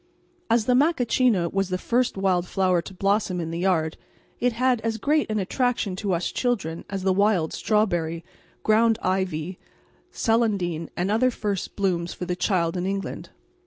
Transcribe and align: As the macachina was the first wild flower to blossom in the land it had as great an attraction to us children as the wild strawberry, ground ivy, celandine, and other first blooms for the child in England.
As 0.49 0.65
the 0.65 0.73
macachina 0.73 1.47
was 1.53 1.69
the 1.69 1.77
first 1.77 2.17
wild 2.17 2.47
flower 2.47 2.81
to 2.81 2.93
blossom 2.95 3.39
in 3.39 3.51
the 3.51 3.65
land 3.67 3.97
it 4.39 4.53
had 4.53 4.81
as 4.81 4.97
great 4.97 5.29
an 5.29 5.37
attraction 5.37 5.95
to 5.97 6.13
us 6.13 6.31
children 6.31 6.83
as 6.89 7.03
the 7.03 7.13
wild 7.13 7.53
strawberry, 7.53 8.25
ground 8.63 8.97
ivy, 9.03 9.59
celandine, 10.11 10.89
and 10.97 11.11
other 11.11 11.29
first 11.29 11.75
blooms 11.75 12.13
for 12.15 12.25
the 12.25 12.35
child 12.35 12.75
in 12.75 12.87
England. 12.87 13.29